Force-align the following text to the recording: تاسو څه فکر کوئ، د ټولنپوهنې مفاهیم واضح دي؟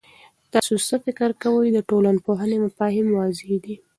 تاسو 0.53 0.73
څه 0.87 0.95
فکر 1.05 1.29
کوئ، 1.43 1.67
د 1.73 1.79
ټولنپوهنې 1.89 2.57
مفاهیم 2.65 3.07
واضح 3.17 3.47
دي؟ 3.63 3.75